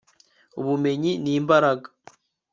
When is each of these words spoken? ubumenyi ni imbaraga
ubumenyi 0.59 1.11
ni 1.23 1.31
imbaraga 1.39 1.87